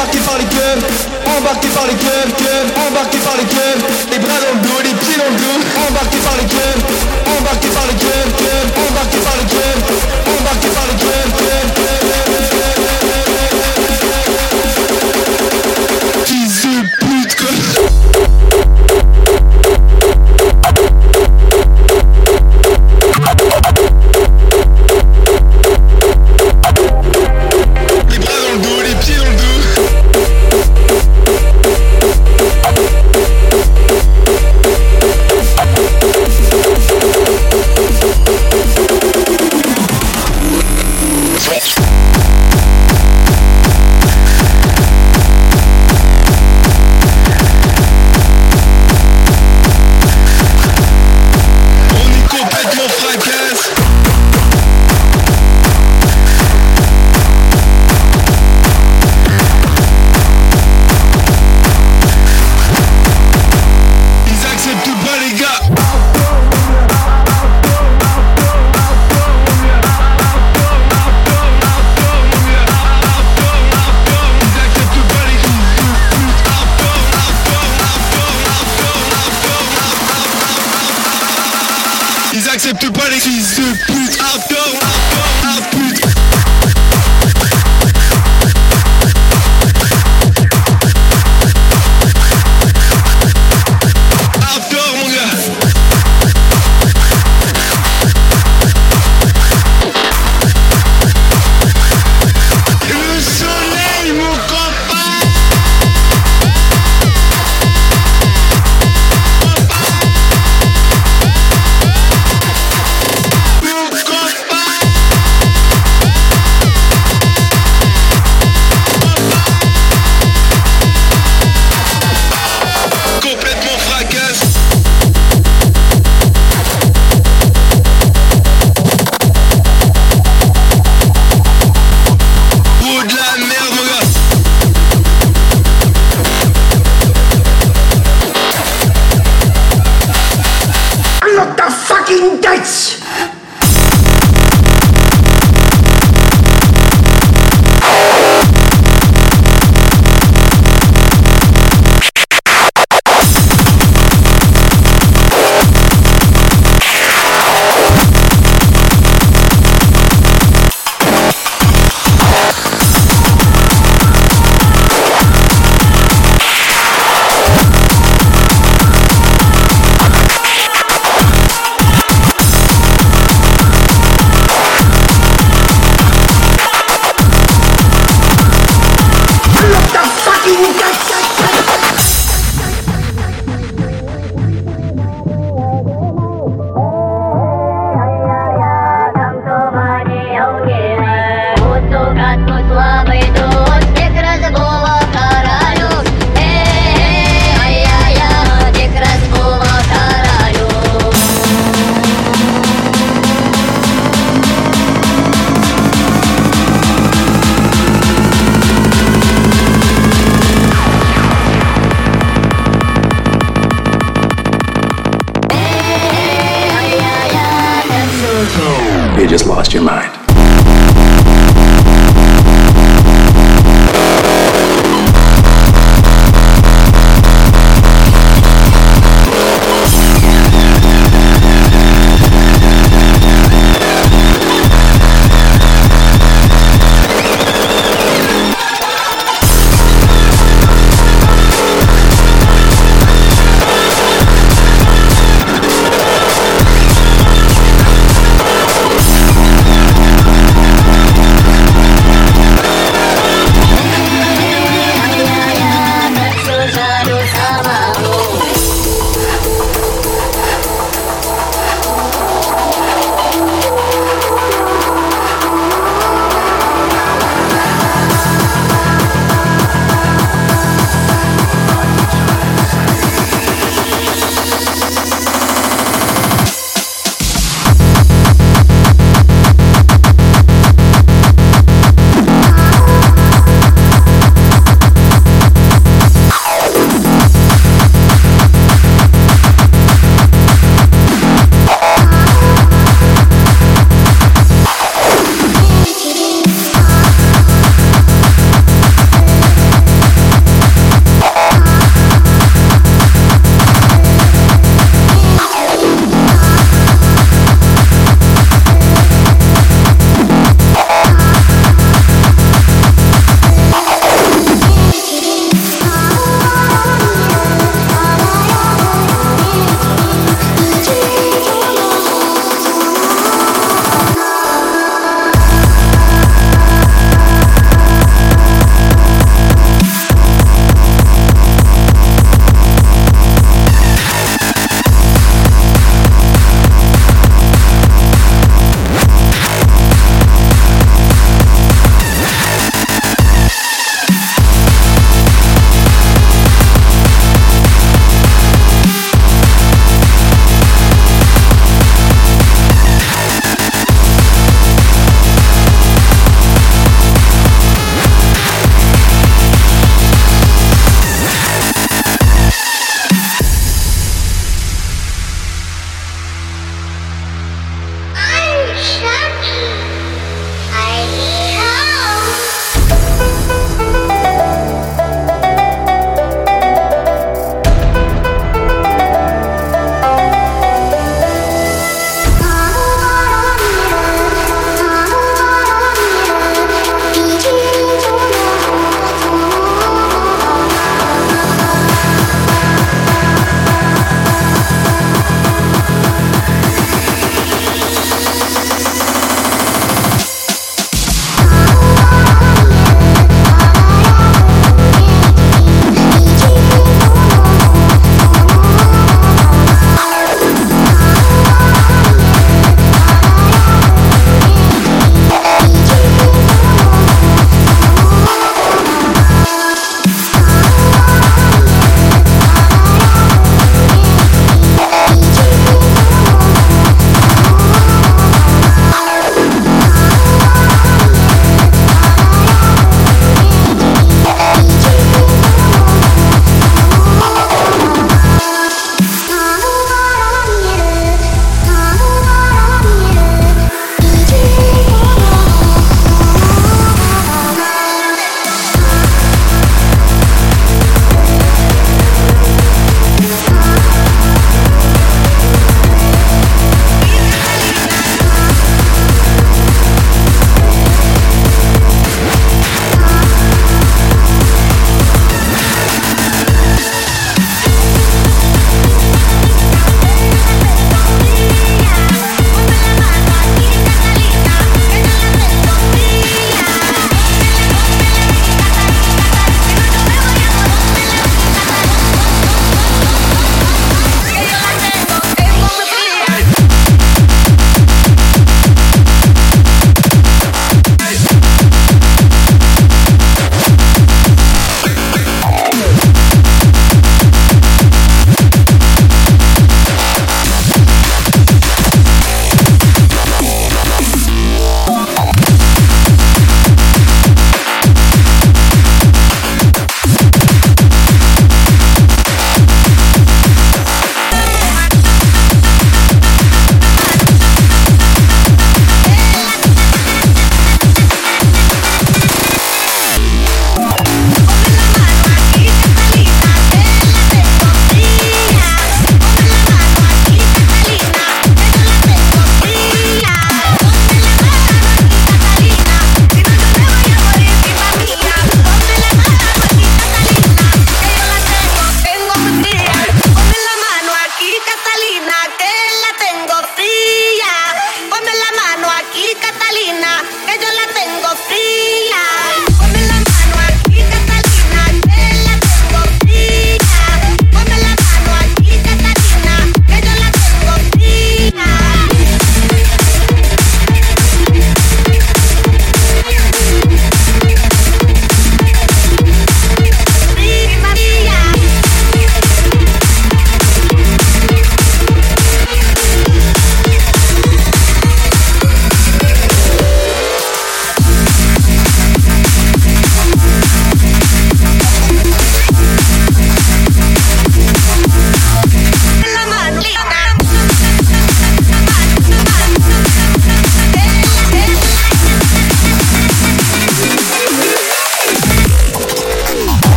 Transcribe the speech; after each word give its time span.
embarqué 0.00 0.18
par 0.20 0.38
les 0.38 0.44
clubs, 0.46 0.84
embarqué 1.36 1.68
par 1.68 1.86
les 1.86 1.94
clubs, 1.94 2.32
clubs, 2.38 2.68
embarqué 2.88 3.18
par 3.18 3.36
les 3.36 3.44
clubs, 3.44 3.84
les 4.10 4.18
bras 4.18 4.40
dans 4.40 4.54
le 4.56 4.60
dos, 4.66 4.80
les 4.82 4.94
pieds 4.96 5.18
dans 5.18 5.28
le 5.28 5.36
dos, 5.36 5.60
embarqué 5.88 6.16
par 6.24 6.36
les 6.40 6.46
clubs, 6.48 6.80
embarqué 7.36 7.68
par 7.68 7.86
les 7.86 7.96
clubs, 8.00 8.32
clubs, 8.40 8.70
embarqué 8.88 9.18
par 9.18 9.36
les 9.36 9.44
clubs. 9.44 10.09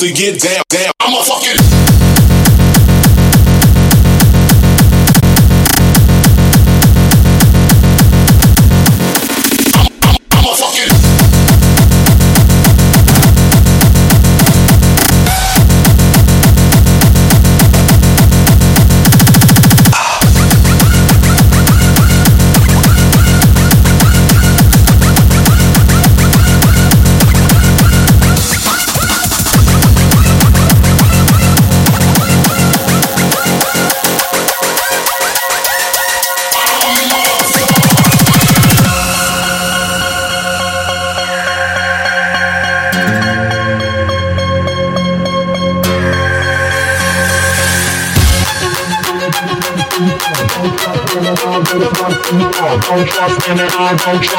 To 0.00 0.10
get 0.12 0.40
down, 0.40 0.62
down. 0.70 0.89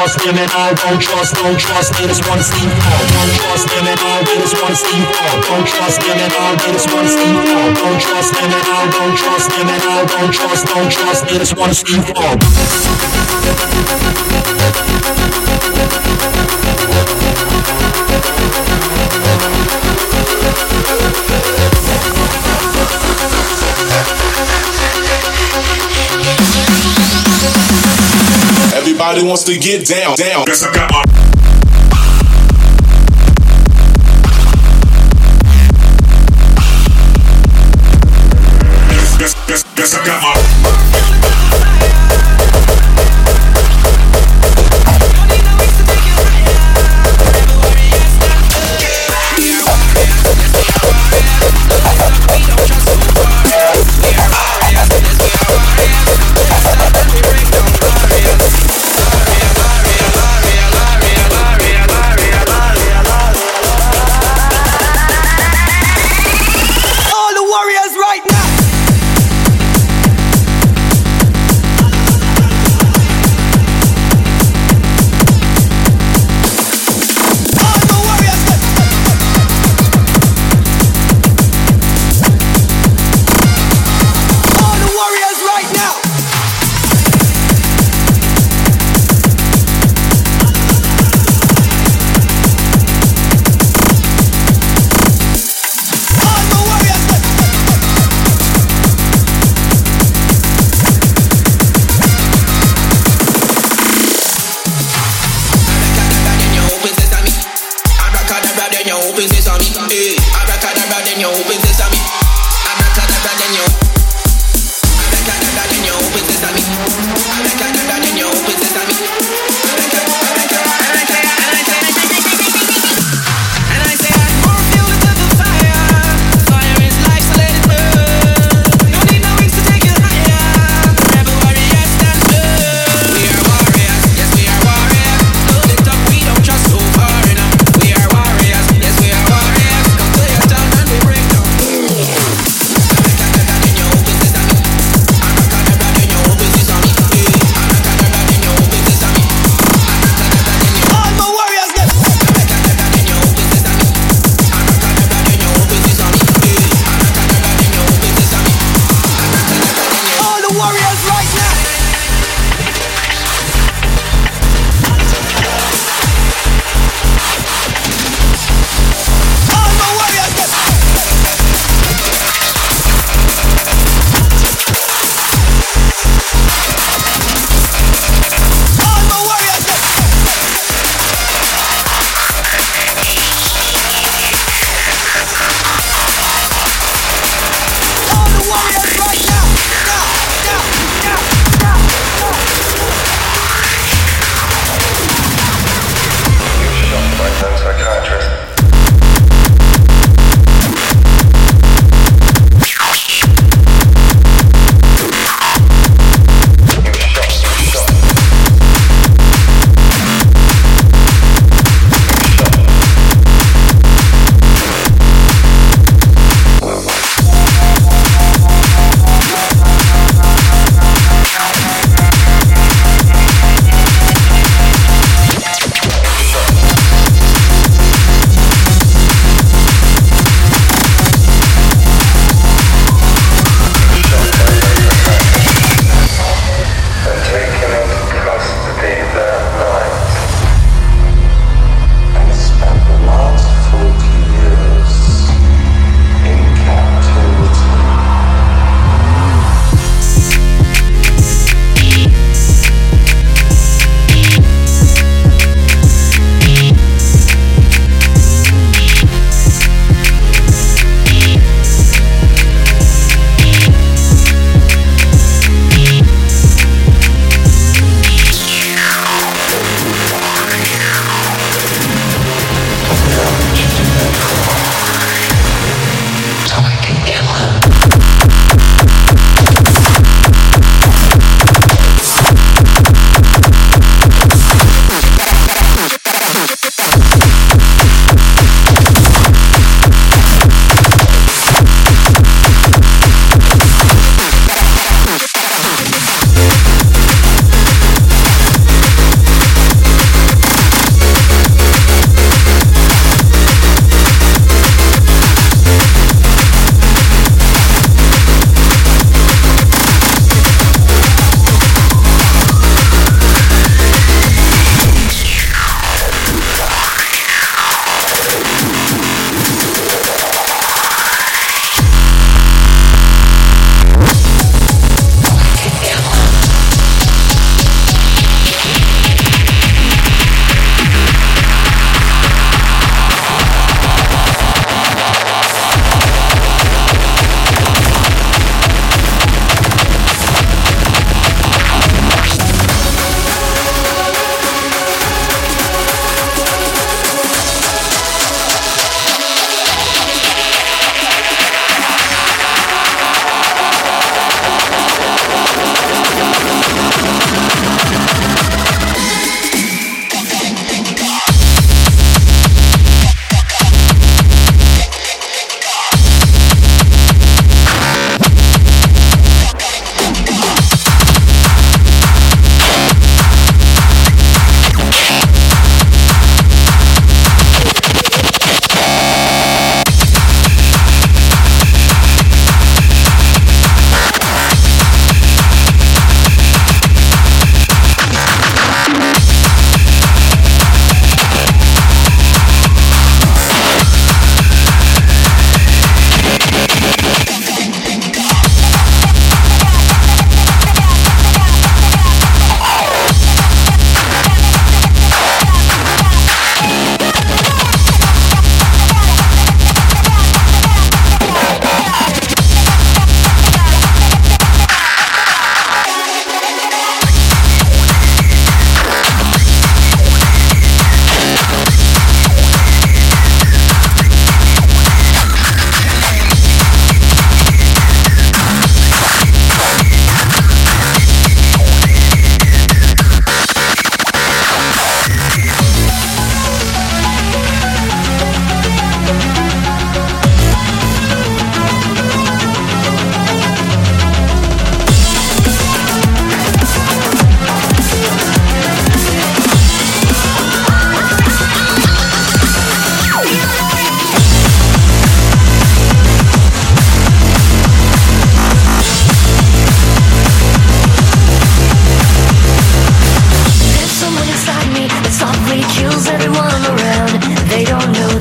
Trust 0.02 0.26
him 0.26 0.34
at 0.34 0.50
all, 0.56 0.74
don't 0.74 1.00
trust, 1.00 1.34
don't 1.34 1.56
trust, 1.56 1.94
they 1.94 2.06
just 2.08 2.26
wanna 2.28 2.42
see 2.42 2.58
you 2.58 2.70
fall. 2.82 3.06
Don't 3.14 3.34
trust 3.38 3.70
him 3.70 3.86
at 3.86 4.02
all, 4.02 4.24
they 4.26 4.34
just 4.42 4.60
wanna 4.60 4.74
see 4.74 4.98
you 4.98 5.04
fall. 5.14 5.40
Don't 5.46 5.64
trust 5.64 6.02
him 6.02 6.18
at 6.18 6.34
all, 6.34 6.56
they 6.58 6.72
just 6.72 6.92
wanna 6.92 7.08
see 7.08 7.30
you 7.30 7.38
fall. 7.46 7.72
Don't 7.72 8.00
trust 8.00 8.34
him 8.34 8.50
at 8.50 8.66
all, 8.66 8.90
don't 8.90 9.16
trust 9.16 9.52
him 9.52 9.68
at 9.68 9.86
all, 9.86 10.04
don't 10.06 10.32
trust, 10.32 10.66
don't 10.66 10.90
trust, 10.90 11.26
they 11.28 11.38
just 11.38 11.56
wanna 11.56 11.74
see 11.74 11.94
you 11.94 12.02
fall. 12.02 12.34
Everybody 29.02 29.26
wants 29.26 29.42
to 29.44 29.58
get 29.58 29.84
down, 29.84 30.14
down. 30.14 30.44
Guess 30.44 30.62
I 30.62 30.72
got 30.72 30.92
my. 30.92 31.01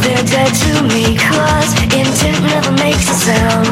they're 0.01 0.23
dead 0.25 0.53
to 0.53 0.83
me. 0.93 1.17
Cause 1.17 1.73
intent 1.83 2.41
never 2.43 2.71
makes 2.73 3.09
a 3.09 3.13
sound. 3.13 3.70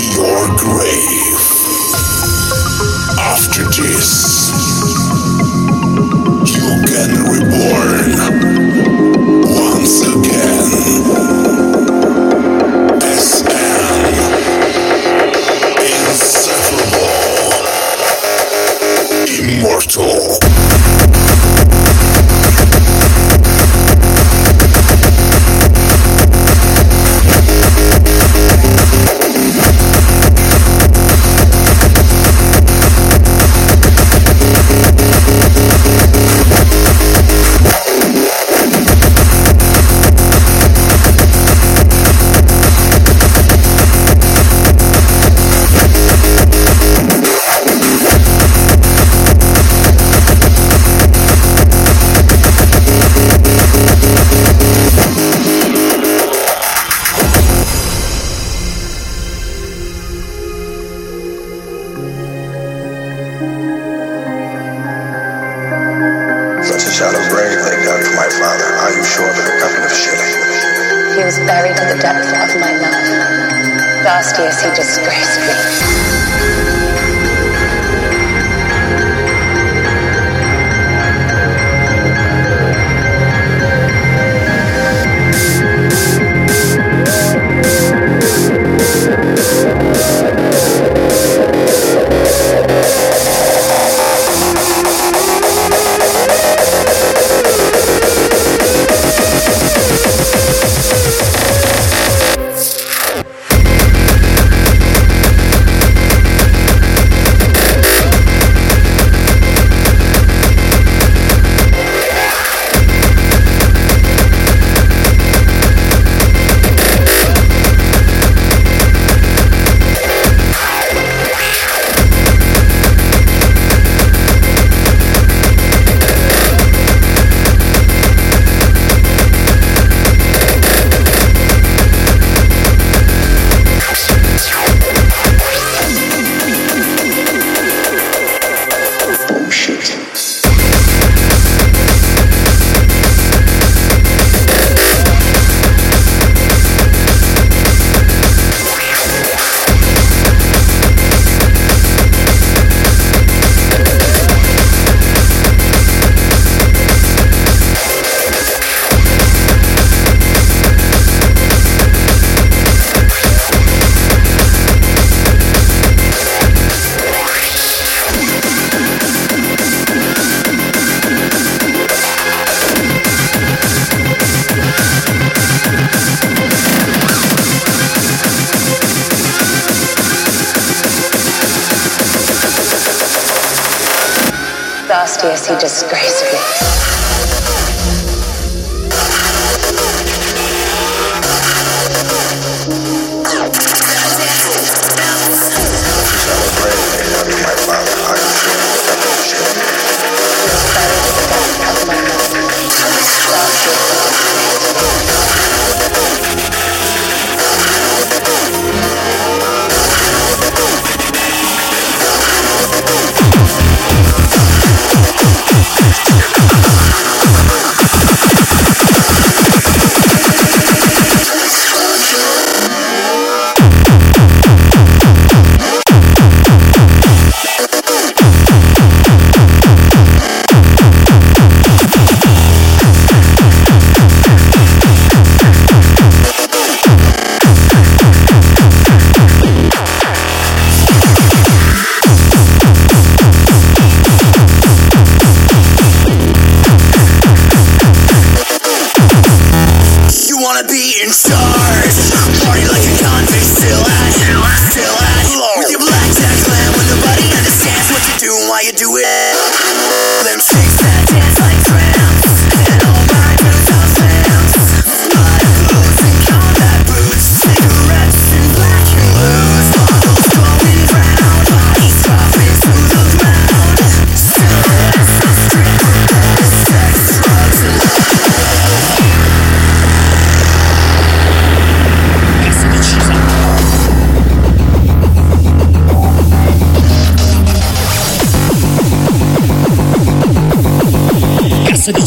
Your 0.00 0.56
grave. 0.56 1.21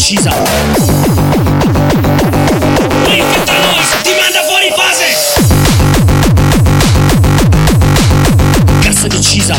precisa. 0.05 0.29
Poi 3.03 3.23
tutta 3.33 3.53
ti 4.03 4.11
manda 4.19 4.43
fuori 4.45 4.71
fase! 4.75 5.07
Cassa 8.81 9.07
decisa. 9.07 9.55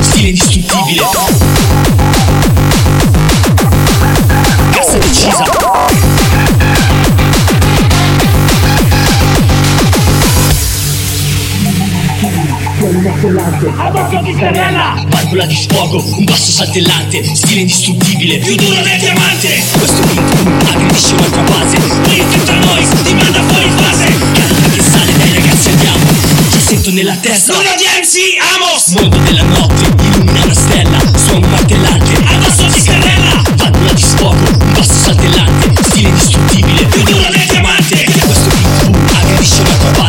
Stile 0.00 0.28
indistruttibile. 0.28 1.02
Cassa 4.70 4.96
decisa. 4.96 5.71
a 13.68 13.90
bocca 13.90 14.20
di 14.22 14.34
scarella 14.36 15.04
Valvola 15.06 15.46
di 15.46 15.54
sfogo, 15.54 16.02
un 16.16 16.24
basso 16.24 16.50
saltellante 16.50 17.22
Stile 17.34 17.60
indistruttibile, 17.60 18.38
più 18.38 18.56
duro 18.56 18.80
del 18.80 18.98
diamante. 18.98 19.62
Questo 19.78 20.02
beat 20.02 20.68
aggredisce 20.68 21.14
un'altra 21.14 21.42
base 21.42 21.76
Ritto 22.08 22.42
tra 22.44 22.54
noi, 22.56 22.86
ti 23.04 23.14
manda 23.14 23.42
fuori 23.42 23.70
fase 23.76 24.04
Carica 24.32 24.68
che 24.70 24.82
sale, 24.82 25.16
dai 25.16 25.32
ragazzi 25.34 25.68
andiamo. 25.68 26.04
Ti 26.50 26.58
sento 26.58 26.90
nella 26.90 27.16
testa. 27.16 27.52
Sono 27.52 27.74
di 27.76 27.84
MC 27.84 28.36
Amos. 28.54 28.88
Mondo 29.00 29.18
della 29.18 29.42
notte, 29.42 29.84
illumina 30.02 30.44
una 30.44 30.54
stella 30.54 30.98
Suono 31.14 31.46
martellante, 31.46 32.12
a 32.24 32.36
basso 32.38 32.66
di 32.66 32.80
scarella 32.80 33.42
Valvola 33.54 33.92
di 33.92 34.02
sfogo, 34.02 34.44
un 34.60 34.72
basso 34.72 34.92
saltellante 34.92 35.82
Stile 35.84 36.08
indistruttibile, 36.08 36.84
più 36.86 37.02
duro 37.04 37.28
del 37.30 37.46
diamante. 37.48 38.04
Questo 38.26 38.48
beat 38.48 39.14
aggredisce 39.14 39.60
un'altra 39.60 39.90
base 39.90 40.01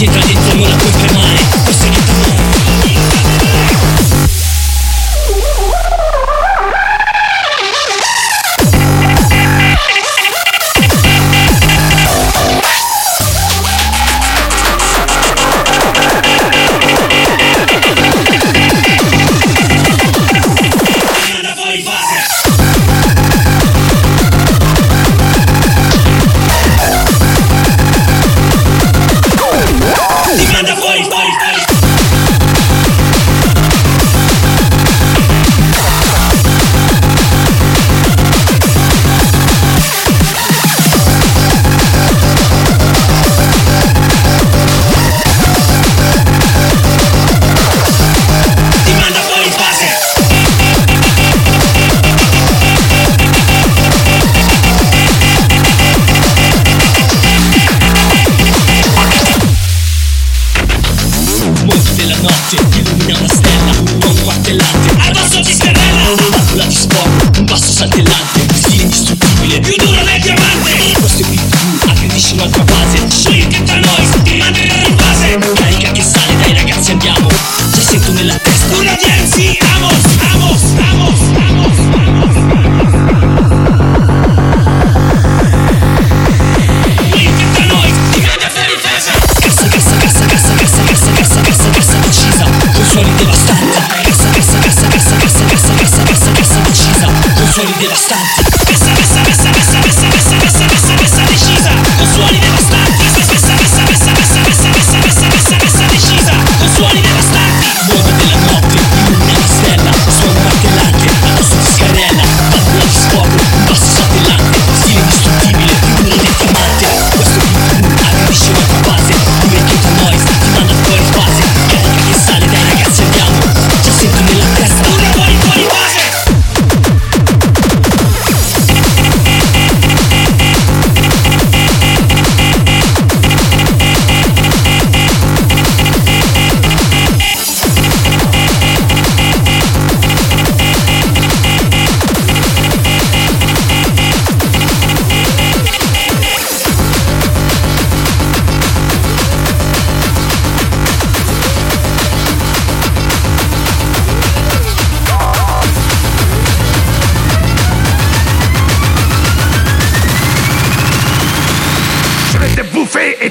традиции, 0.00 0.06
традиции. 0.06 0.39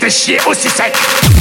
this 0.10 0.24
shit, 0.24 0.42
pussy 0.42 0.70
tight. 0.70 1.39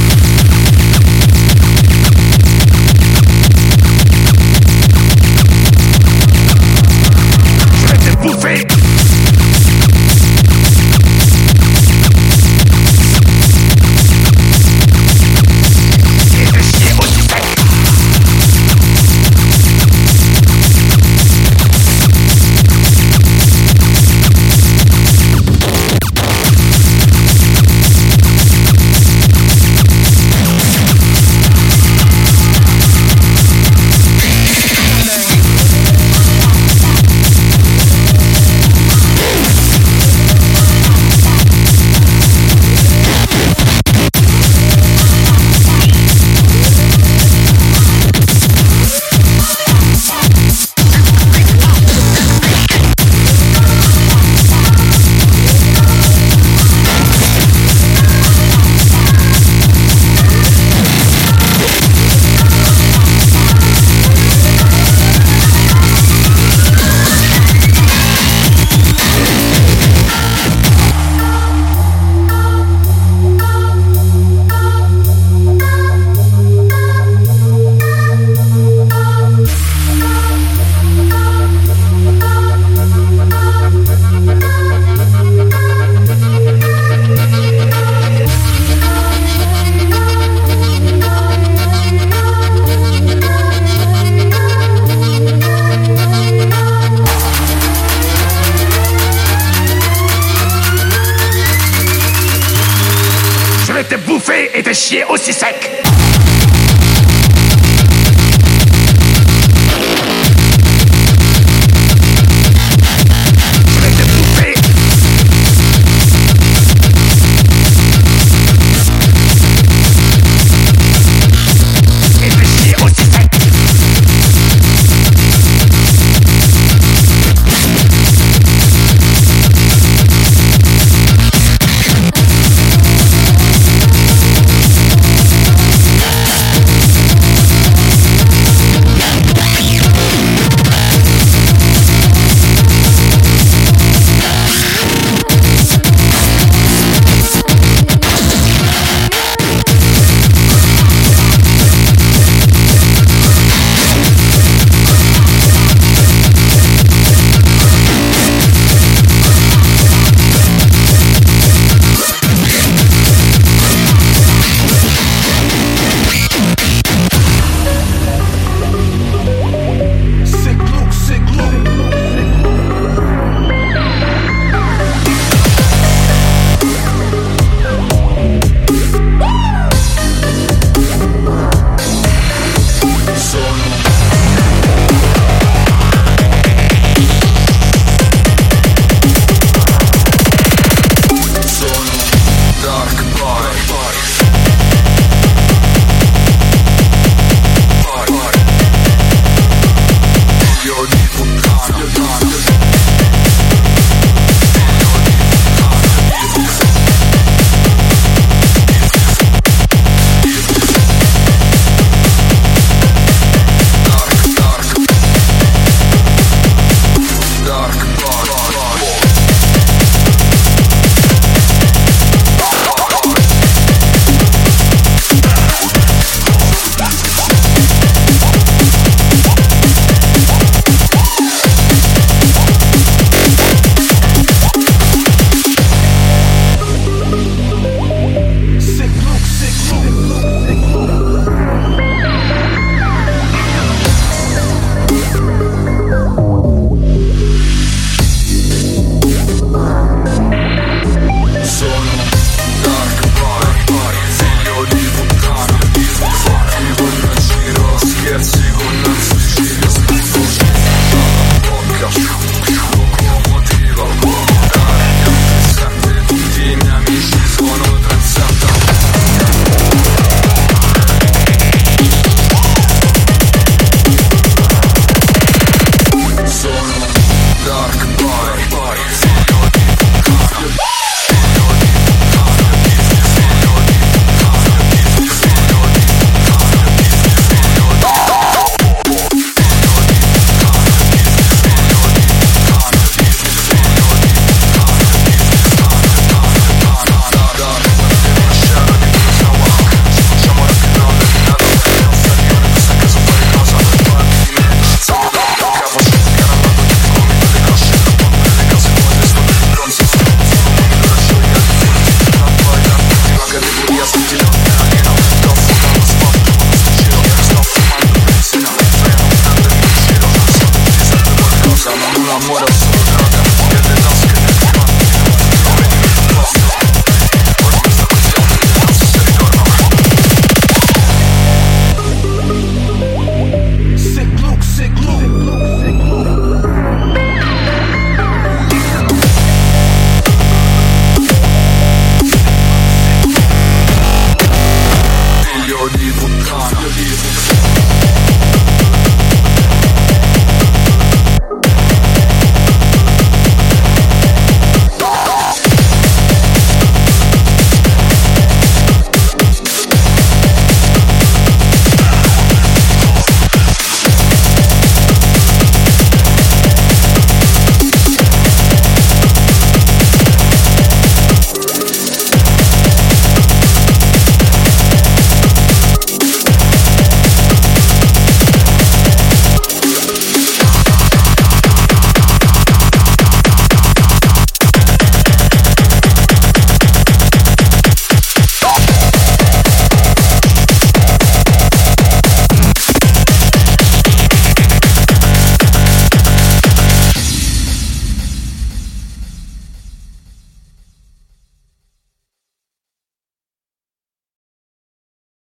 Chier 104.79 105.05
aussi 105.09 105.33
sec. 105.33 105.88